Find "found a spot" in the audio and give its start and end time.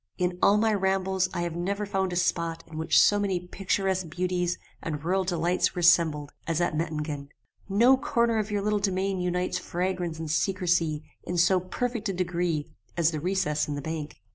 1.85-2.63